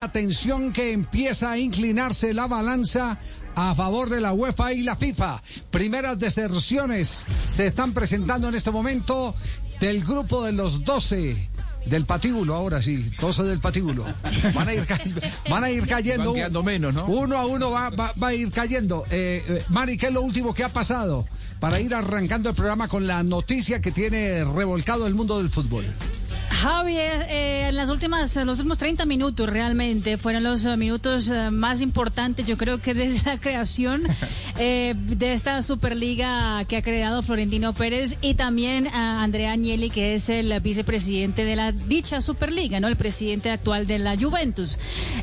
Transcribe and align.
Atención 0.00 0.72
que 0.72 0.92
empieza 0.92 1.50
a 1.50 1.58
inclinarse 1.58 2.32
la 2.32 2.46
balanza 2.46 3.18
a 3.56 3.74
favor 3.74 4.08
de 4.08 4.20
la 4.20 4.32
UEFA 4.32 4.72
y 4.72 4.84
la 4.84 4.94
FIFA. 4.94 5.42
Primeras 5.72 6.16
deserciones 6.20 7.24
se 7.48 7.66
están 7.66 7.92
presentando 7.92 8.46
en 8.48 8.54
este 8.54 8.70
momento 8.70 9.34
del 9.80 10.04
grupo 10.04 10.44
de 10.44 10.52
los 10.52 10.84
12 10.84 11.50
del 11.86 12.04
patíbulo, 12.04 12.54
ahora 12.54 12.80
sí, 12.80 13.10
12 13.20 13.42
del 13.42 13.58
patíbulo. 13.58 14.04
Van 14.54 14.68
a 14.68 14.74
ir, 14.74 14.86
van 15.50 15.64
a 15.64 15.70
ir 15.72 15.84
cayendo. 15.88 16.62
menos, 16.62 16.94
¿no? 16.94 17.06
Uno 17.06 17.36
a 17.36 17.46
uno 17.46 17.72
va, 17.72 17.90
va, 17.90 18.12
va 18.22 18.28
a 18.28 18.34
ir 18.34 18.52
cayendo. 18.52 19.04
Eh, 19.10 19.44
eh, 19.48 19.64
Mari, 19.68 19.98
¿qué 19.98 20.06
es 20.06 20.12
lo 20.12 20.22
último 20.22 20.54
que 20.54 20.62
ha 20.62 20.68
pasado? 20.68 21.26
Para 21.58 21.80
ir 21.80 21.92
arrancando 21.92 22.50
el 22.50 22.54
programa 22.54 22.86
con 22.86 23.08
la 23.08 23.24
noticia 23.24 23.80
que 23.80 23.90
tiene 23.90 24.44
revolcado 24.44 25.08
el 25.08 25.16
mundo 25.16 25.38
del 25.38 25.48
fútbol. 25.48 25.84
Javier, 26.60 27.26
eh, 27.28 27.68
en 27.68 27.76
las 27.76 27.88
últimas, 27.88 28.34
los 28.34 28.58
últimos 28.58 28.78
30 28.78 29.04
minutos 29.04 29.48
realmente 29.48 30.18
fueron 30.18 30.42
los 30.42 30.66
uh, 30.66 30.76
minutos 30.76 31.28
uh, 31.28 31.52
más 31.52 31.80
importantes, 31.80 32.46
yo 32.46 32.56
creo 32.56 32.78
que 32.78 32.94
desde 32.94 33.30
la 33.30 33.38
creación 33.38 34.02
eh, 34.58 34.94
de 34.96 35.32
esta 35.32 35.62
Superliga 35.62 36.64
que 36.66 36.76
ha 36.76 36.82
creado 36.82 37.22
Florentino 37.22 37.72
Pérez 37.72 38.16
y 38.20 38.34
también 38.34 38.88
a 38.88 39.22
Andrea 39.22 39.52
Agnelli, 39.52 39.90
que 39.90 40.14
es 40.14 40.28
el 40.28 40.58
vicepresidente 40.60 41.44
de 41.44 41.56
la 41.56 41.72
dicha 41.72 42.20
Superliga, 42.20 42.80
¿no? 42.80 42.88
El 42.88 42.96
presidente 42.96 43.50
actual 43.50 43.86
de 43.86 43.98
la 43.98 44.16
Juventus. 44.16 44.78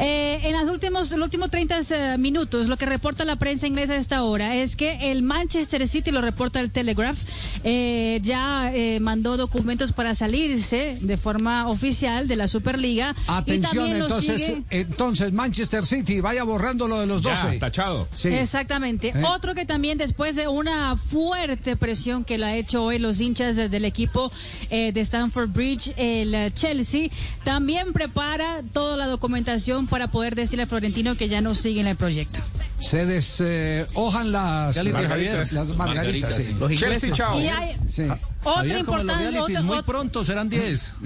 Eh, 0.00 0.40
en 0.42 0.58
los 0.58 0.68
últimos, 0.68 1.10
los 1.12 1.22
últimos 1.26 1.50
30 1.50 2.16
minutos, 2.18 2.68
lo 2.68 2.76
que 2.76 2.86
reporta 2.86 3.24
la 3.24 3.36
prensa 3.36 3.66
inglesa 3.66 3.94
a 3.94 3.96
esta 3.96 4.24
hora 4.24 4.56
es 4.56 4.76
que 4.76 5.10
el 5.10 5.22
Manchester 5.22 5.86
City, 5.86 6.10
lo 6.10 6.20
reporta 6.20 6.60
el 6.60 6.72
Telegraph, 6.72 7.18
ya 7.62 8.72
mandó 9.00 9.36
documentos 9.36 9.92
para 9.92 10.14
salirse 10.14 10.98
de 11.00 11.16
forma 11.16 11.68
oficial 11.68 12.26
de 12.26 12.36
la 12.36 12.48
Superliga. 12.48 13.14
Atención, 13.26 13.92
entonces, 13.92 14.52
entonces 14.70 15.32
Manchester 15.32 15.86
City 15.86 16.20
vaya 16.20 16.44
borrando 16.44 16.88
lo 16.88 17.00
de 17.00 17.06
los 17.06 17.22
12. 17.22 17.52
Ya, 17.52 17.58
tachado. 17.58 18.08
Sí. 18.12 18.28
Exactamente. 18.28 19.12
¿Eh? 19.20 19.24
Otro 19.26 19.54
que 19.54 19.64
también 19.64 19.98
después 19.98 20.36
de 20.36 20.48
una 20.48 20.96
fuerte 20.96 21.76
presión 21.76 22.24
que 22.24 22.38
le 22.38 22.46
ha 22.46 22.56
hecho 22.56 22.84
hoy 22.84 22.98
los 22.98 23.20
hinchas 23.20 23.56
del 23.56 23.84
equipo 23.84 24.32
eh, 24.70 24.92
de 24.92 25.00
Stamford 25.00 25.50
Bridge, 25.50 25.92
el 25.96 26.52
Chelsea, 26.54 27.10
también 27.44 27.92
prepara 27.92 28.62
toda 28.72 28.96
la 28.96 29.06
documentación 29.06 29.86
para 29.86 30.08
poder 30.08 30.34
decirle 30.34 30.64
a 30.64 30.66
Florentino 30.66 31.16
que 31.16 31.28
ya 31.28 31.40
no 31.40 31.54
sigue 31.54 31.80
en 31.80 31.86
el 31.86 31.96
proyecto. 31.96 32.40
Se 32.80 33.04
deshojan 33.04 34.26
eh, 34.26 34.30
las 34.30 34.84
margaritas. 34.86 35.52
Las 35.52 35.76
margaritas, 35.76 36.34
sí. 36.34 36.54
Los 36.58 36.72
ingleses, 36.72 37.12
chao. 37.12 37.38
Y 37.38 37.46
hay, 37.46 37.76
sí. 37.88 38.04
Otra 38.42 38.78
importante. 38.78 39.62
Muy 39.62 39.82
pronto 39.82 40.24
serán 40.24 40.48
10. 40.48 40.94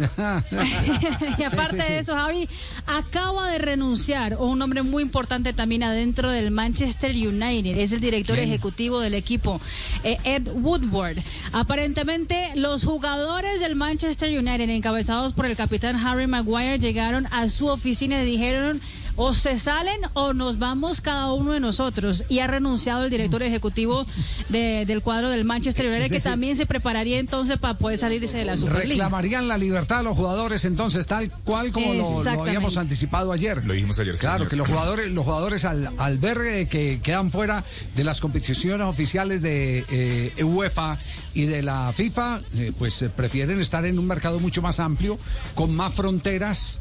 y 1.39 1.43
aparte 1.43 1.77
sí, 1.77 1.87
sí, 1.87 1.93
de 1.93 1.99
eso, 1.99 2.15
Javi, 2.15 2.49
acaba 2.87 3.51
de 3.51 3.59
renunciar 3.59 4.37
un 4.39 4.63
hombre 4.63 4.83
muy 4.83 5.03
importante 5.03 5.53
también 5.53 5.83
adentro 5.83 6.31
del 6.31 6.53
Manchester 6.53 7.11
United. 7.11 7.77
Es 7.77 7.91
el 7.91 8.01
director 8.01 8.37
¿Quién? 8.37 8.49
ejecutivo 8.49 9.01
del 9.01 9.15
equipo, 9.15 9.61
eh, 10.05 10.17
Ed 10.23 10.49
Woodward. 10.55 11.19
Aparentemente, 11.53 12.53
los 12.55 12.85
jugadores 12.85 13.59
del 13.59 13.75
Manchester 13.75 14.39
United, 14.39 14.71
encabezados 14.71 15.33
por 15.33 15.47
el 15.47 15.57
capitán 15.57 15.97
Harry 15.97 16.29
Maguire, 16.29 16.79
llegaron 16.79 17.27
a 17.33 17.49
su 17.49 17.67
oficina 17.67 18.23
y 18.23 18.27
dijeron 18.27 18.81
o 19.17 19.33
se 19.33 19.59
salen 19.59 20.01
o 20.15 20.33
nos 20.33 20.59
vamos 20.59 21.01
cada 21.01 21.33
uno 21.33 21.53
de 21.53 21.61
nosotros. 21.61 22.25
Y 22.29 22.41
ha 22.41 22.47
renunciado 22.47 23.05
el 23.05 23.11
director 23.11 23.43
ejecutivo 23.43 24.07
de, 24.49 24.85
del 24.87 25.03
cuadro 25.03 25.31
del 25.31 25.45
Manchester 25.45 25.87
United, 25.87 26.11
que 26.11 26.21
también 26.21 26.57
se 26.57 26.67
prepararía 26.67 27.19
entonces 27.19 27.59
para 27.59 27.75
poder 27.75 27.99
salirse 27.99 28.39
de 28.39 28.45
la 28.45 28.57
Superliga. 28.57 29.05
Reclamarían 29.05 29.49
la 29.49 29.59
libertad 29.59 30.01
a 30.01 30.03
los 30.03 30.17
jugadores 30.17 30.65
entonces, 30.65 31.07
tal 31.07 31.31
cual 31.45 31.71
como 31.73 31.95
lo, 31.95 32.25
lo, 32.25 32.43
habíamos 32.43 32.77
anticipado 32.77 33.33
ayer. 33.33 33.65
Lo 33.65 33.75
dijimos 33.75 33.99
ayer. 33.99 34.17
Claro, 34.17 34.39
señor. 34.39 34.51
que 34.51 34.57
los 34.57 34.69
jugadores, 34.69 35.11
los 35.11 35.25
jugadores 35.25 35.65
al, 35.65 35.91
al 35.99 36.19
ver 36.19 36.39
eh, 36.39 36.69
que 36.69 37.01
quedan 37.03 37.31
fuera 37.31 37.65
de 37.95 38.05
las 38.05 38.21
competiciones 38.21 38.87
oficiales 38.87 39.43
de 39.43 39.85
eh, 39.91 40.45
UEFA 40.45 40.99
y 41.35 41.47
de 41.47 41.63
la 41.63 41.93
FIFA, 41.93 42.41
eh, 42.55 42.73
pues 42.79 43.05
prefieren 43.17 43.61
estar 43.61 43.85
en 43.87 43.99
un 43.99 44.07
mercado 44.07 44.39
mucho 44.41 44.63
más 44.63 44.81
amplio, 44.81 45.19
con 45.55 45.75
más 45.75 45.95
fronteras 45.95 46.81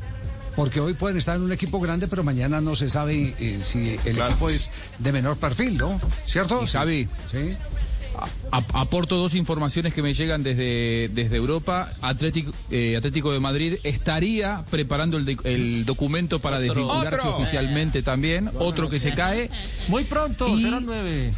porque 0.56 0.80
hoy 0.80 0.94
pueden 0.94 1.18
estar 1.18 1.36
en 1.36 1.42
un 1.44 1.52
equipo 1.52 1.80
grande, 1.80 2.08
pero 2.08 2.24
mañana 2.24 2.62
no 2.62 2.76
se 2.76 2.90
sabe 2.90 3.34
eh, 3.40 3.60
si 3.62 3.98
el 4.06 4.16
claro. 4.16 4.32
equipo 4.32 4.50
es 4.50 4.72
de 5.00 5.12
menor 5.12 5.38
perfil, 5.38 5.78
¿no? 5.78 6.00
¿Cierto? 6.26 6.64
Y 6.64 6.68
Javi, 6.68 7.08
sí. 7.32 7.56
A, 8.52 8.64
aporto 8.80 9.18
dos 9.18 9.34
informaciones 9.34 9.94
que 9.94 10.04
me 10.04 10.14
llegan 10.14 10.44
desde, 10.44 11.10
desde 11.14 11.36
Europa. 11.36 11.92
Atlético, 12.02 12.54
eh, 12.70 12.96
Atlético 12.96 13.34
de 13.34 13.40
Madrid 13.40 13.76
estaría 13.84 14.64
preparando 14.70 15.18
el, 15.18 15.26
de, 15.26 15.38
el 15.46 15.86
documento 15.86 16.40
para 16.40 16.58
otro, 16.58 16.68
desvincularse 16.68 17.28
otro. 17.28 17.38
oficialmente 17.38 18.00
eh, 18.00 18.04
también. 18.04 18.46
Bueno, 18.46 18.60
otro 18.60 18.90
que 18.90 19.00
se 19.00 19.14
cae. 19.16 19.50
Muy 19.88 20.04
pronto, 20.04 20.48
y... 20.48 20.62
serán 20.62 20.86
nueve. 20.86 21.34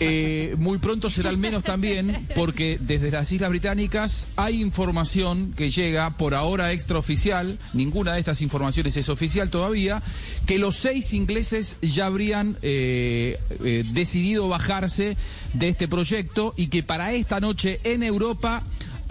Eh, 0.00 0.54
muy 0.58 0.78
pronto 0.78 1.10
será 1.10 1.30
al 1.30 1.38
menos 1.38 1.64
también 1.64 2.26
porque 2.34 2.78
desde 2.80 3.10
las 3.10 3.30
Islas 3.32 3.50
Británicas 3.50 4.26
hay 4.36 4.60
información 4.60 5.52
que 5.56 5.70
llega 5.70 6.10
por 6.10 6.34
ahora 6.34 6.72
extraoficial, 6.72 7.58
ninguna 7.72 8.14
de 8.14 8.20
estas 8.20 8.42
informaciones 8.42 8.96
es 8.96 9.08
oficial 9.08 9.50
todavía, 9.50 10.02
que 10.46 10.58
los 10.58 10.76
seis 10.76 11.12
ingleses 11.12 11.78
ya 11.82 12.06
habrían 12.06 12.56
eh, 12.62 13.38
eh, 13.64 13.84
decidido 13.92 14.48
bajarse 14.48 15.16
de 15.52 15.68
este 15.68 15.88
proyecto 15.88 16.54
y 16.56 16.68
que 16.68 16.82
para 16.82 17.12
esta 17.12 17.40
noche 17.40 17.80
en 17.84 18.02
Europa 18.02 18.62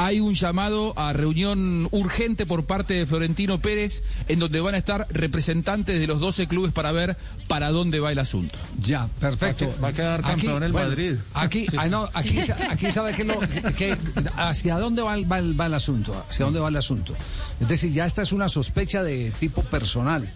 hay 0.06 0.20
un 0.20 0.34
llamado 0.34 0.98
a 0.98 1.14
reunión 1.14 1.88
urgente 1.92 2.48
por 2.48 2.66
parte 2.66 2.96
de 2.96 3.06
Florentino 3.06 3.60
Pérez 3.60 4.04
en 4.28 4.40
donde 4.40 4.60
van 4.60 4.74
a 4.74 4.78
estar 4.78 5.06
representantes 5.12 6.00
de 6.00 6.08
los 6.08 6.20
12 6.20 6.48
clubes 6.48 6.74
para 6.74 6.92
ver 6.92 7.18
para 7.48 7.70
dónde 7.70 8.00
va 8.00 8.12
el 8.12 8.18
asunto. 8.18 8.58
Ya, 8.80 9.08
perfecto. 9.20 9.72
Va 9.84 9.90
a 9.90 9.94
quedar 9.94 10.22
campeón 10.22 10.58
aquí, 10.58 10.66
el 10.66 10.72
bueno, 10.72 10.90
Madrid. 10.90 11.16
Aquí, 11.36 11.68
sí. 11.68 11.78
ah, 11.78 11.88
no, 11.88 12.10
aquí, 12.14 12.40
aquí 12.70 12.92
sabe 12.92 13.14
que, 13.14 13.24
lo, 13.24 13.40
que 13.78 13.96
hacia 14.38 14.80
dónde 14.80 15.04
va, 15.04 15.16
va, 15.18 15.42
va 15.60 15.66
el 15.68 15.74
asunto, 15.74 16.26
hacia 16.28 16.46
dónde 16.46 16.60
va 16.60 16.70
el 16.70 16.78
asunto. 16.78 17.14
Es 17.60 17.68
decir, 17.68 17.92
ya 17.92 18.06
esta 18.06 18.24
es 18.24 18.32
una 18.32 18.50
sospecha 18.50 19.04
de 19.04 19.32
tipo 19.40 19.62
personal 19.62 20.28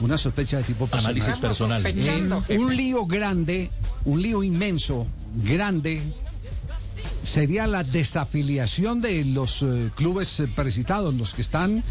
una 0.00 0.18
sospecha 0.18 0.58
de 0.58 0.62
tipo 0.62 0.86
personal. 0.86 1.16
Análisis 1.16 1.40
personal. 1.40 1.86
Eh, 1.86 2.58
un 2.58 2.76
lío 2.76 3.06
grande, 3.06 3.70
un 4.04 4.20
lío 4.20 4.42
inmenso, 4.42 5.06
grande, 5.42 6.02
sería 7.26 7.66
la 7.66 7.82
desafiliación 7.82 9.00
de 9.00 9.24
los 9.24 9.62
eh, 9.62 9.90
clubes 9.94 10.40
eh, 10.40 10.48
precitados, 10.48 11.12
los 11.14 11.34
que 11.34 11.42
están 11.42 11.82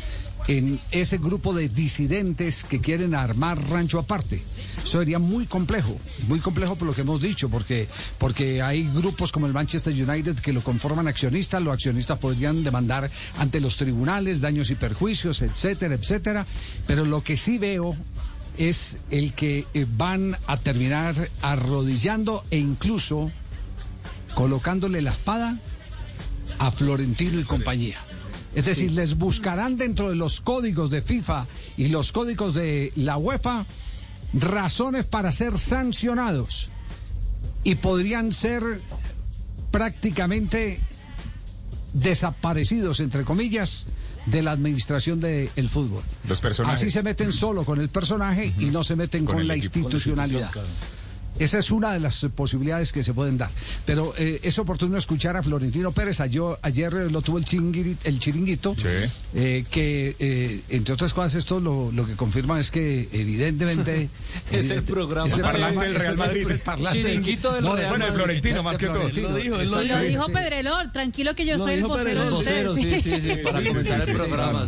en 0.47 0.79
ese 0.91 1.17
grupo 1.17 1.53
de 1.53 1.67
disidentes 1.69 2.63
que 2.63 2.79
quieren 2.79 3.15
armar 3.15 3.59
rancho 3.69 3.99
aparte. 3.99 4.41
Eso 4.77 4.99
sería 4.99 5.19
muy 5.19 5.45
complejo, 5.45 5.97
muy 6.27 6.39
complejo 6.39 6.75
por 6.75 6.87
lo 6.87 6.93
que 6.93 7.01
hemos 7.01 7.21
dicho, 7.21 7.49
porque, 7.49 7.87
porque 8.17 8.61
hay 8.61 8.87
grupos 8.93 9.31
como 9.31 9.47
el 9.47 9.53
Manchester 9.53 9.93
United 9.93 10.37
que 10.37 10.53
lo 10.53 10.63
conforman 10.63 11.07
accionistas, 11.07 11.61
los 11.61 11.73
accionistas 11.73 12.17
podrían 12.19 12.63
demandar 12.63 13.09
ante 13.37 13.59
los 13.59 13.75
tribunales 13.75 14.39
daños 14.39 14.69
y 14.69 14.75
perjuicios, 14.75 15.41
etcétera, 15.41 15.95
etcétera. 15.95 16.45
Pero 16.87 17.03
lo 17.05 17.23
que 17.23 17.35
sí 17.35 17.57
veo 17.57 17.95
es 18.57 18.97
el 19.11 19.33
que 19.33 19.65
eh, 19.73 19.85
van 19.97 20.37
a 20.47 20.57
terminar 20.57 21.29
arrodillando 21.41 22.43
e 22.51 22.57
incluso 22.57 23.31
colocándole 24.35 25.01
la 25.01 25.11
espada 25.11 25.57
a 26.59 26.71
Florentino 26.71 27.39
y 27.39 27.43
compañía. 27.43 27.97
Es 28.53 28.65
decir, 28.65 28.89
sí. 28.89 28.95
les 28.95 29.17
buscarán 29.17 29.77
dentro 29.77 30.09
de 30.09 30.15
los 30.15 30.39
códigos 30.39 30.89
de 30.89 31.01
FIFA 31.01 31.47
y 31.77 31.87
los 31.87 32.11
códigos 32.11 32.53
de 32.53 32.93
la 32.95 33.17
UEFA 33.17 33.65
razones 34.33 35.05
para 35.05 35.33
ser 35.33 35.57
sancionados 35.57 36.69
y 37.63 37.75
podrían 37.75 38.31
ser 38.31 38.63
prácticamente 39.71 40.79
desaparecidos, 41.93 42.99
entre 42.99 43.23
comillas, 43.23 43.87
de 44.25 44.41
la 44.41 44.51
administración 44.51 45.19
del 45.19 45.49
de 45.55 45.67
fútbol. 45.67 46.03
Los 46.27 46.41
personajes. 46.41 46.79
Así 46.79 46.91
se 46.91 47.03
meten 47.03 47.31
solo 47.31 47.63
con 47.63 47.79
el 47.79 47.89
personaje 47.89 48.53
uh 48.55 48.59
-huh. 48.59 48.67
y 48.67 48.71
no 48.71 48.83
se 48.83 48.95
meten 48.95 49.25
con, 49.25 49.35
con 49.35 49.47
la 49.47 49.55
equipo, 49.55 49.79
institucionalidad. 49.79 50.51
Con 50.51 50.63
esa 51.39 51.59
es 51.59 51.71
una 51.71 51.93
de 51.93 51.99
las 51.99 52.25
posibilidades 52.35 52.91
que 52.91 53.03
se 53.03 53.13
pueden 53.13 53.37
dar. 53.37 53.49
Pero 53.85 54.13
eh, 54.17 54.39
es 54.43 54.57
oportuno 54.59 54.97
escuchar 54.97 55.35
a 55.37 55.43
Florentino 55.43 55.91
Pérez. 55.91 56.19
Ayer, 56.21 56.43
ayer 56.61 56.93
lo 57.11 57.21
tuvo 57.21 57.37
el, 57.37 57.45
chiringuito, 57.45 58.75
sí. 58.75 58.87
eh, 59.35 59.65
que 59.69 60.15
eh, 60.19 60.61
entre 60.69 60.93
otras 60.93 61.13
cosas 61.13 61.35
esto 61.35 61.59
lo, 61.59 61.91
lo, 61.91 62.05
que 62.05 62.15
confirma 62.15 62.59
es 62.59 62.71
que 62.71 63.09
evidentemente... 63.11 64.09
es 64.51 64.69
el 64.69 64.83
programa. 64.83 65.27
Es 65.27 65.35
el 65.35 65.41
parlante 65.41 65.85
del 65.85 65.95
Real 65.95 66.17
Madrid. 66.17 66.47
El 66.49 66.59
parlante 66.59 66.99
chiringuito 66.99 67.53
del 67.53 67.63
no, 67.63 67.75
Real 67.75 67.89
Bueno, 67.89 68.07
el 68.07 68.13
Florentino 68.13 68.63
más 68.63 68.77
que 68.77 68.87
todo. 68.87 69.09
Lo 69.09 69.35
dijo, 69.35 69.57
lo 69.57 69.99
dijo 70.01 70.27
Pedrelor. 70.29 70.91
Tranquilo 70.91 71.35
que 71.35 71.45
yo 71.45 71.57
soy 71.57 71.75
el 71.75 71.83
vocero 71.83 72.25
de 72.25 72.31
ustedes. 72.31 72.73
Sí, 72.73 73.01
sí, 73.01 73.21
sí, 73.21 73.35
para 73.43 73.63
comenzar 73.63 74.09
el 74.09 74.15
programa. 74.15 74.65